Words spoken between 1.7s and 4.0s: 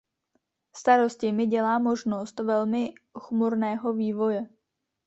možnost velmi chmurného